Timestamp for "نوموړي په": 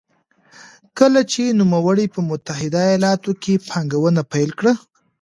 1.59-2.19